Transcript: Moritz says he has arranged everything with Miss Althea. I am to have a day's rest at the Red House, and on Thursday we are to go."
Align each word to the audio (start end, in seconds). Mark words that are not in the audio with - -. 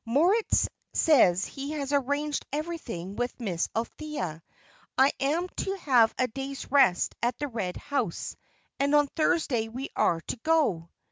Moritz 0.03 0.67
says 0.93 1.45
he 1.45 1.73
has 1.73 1.93
arranged 1.93 2.43
everything 2.51 3.15
with 3.15 3.39
Miss 3.39 3.69
Althea. 3.75 4.41
I 4.97 5.11
am 5.19 5.47
to 5.57 5.75
have 5.75 6.11
a 6.17 6.27
day's 6.29 6.71
rest 6.71 7.13
at 7.21 7.37
the 7.37 7.47
Red 7.47 7.77
House, 7.77 8.35
and 8.79 8.95
on 8.95 9.05
Thursday 9.15 9.67
we 9.69 9.89
are 9.95 10.19
to 10.21 10.37
go." 10.37 10.89